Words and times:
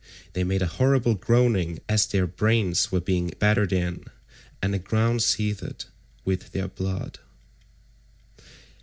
They 0.33 0.43
made 0.43 0.63
a 0.63 0.77
horrible 0.81 1.13
groaning 1.13 1.77
as 1.87 2.07
their 2.07 2.25
brains 2.25 2.91
were 2.91 2.99
being 2.99 3.33
battered 3.37 3.71
in, 3.71 4.03
and 4.59 4.73
the 4.73 4.79
ground 4.79 5.21
seethed 5.21 5.85
with 6.25 6.53
their 6.53 6.67
blood. 6.67 7.19